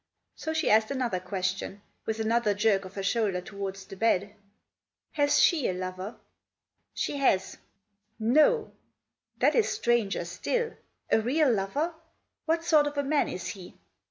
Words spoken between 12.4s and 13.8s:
What sort of a man is he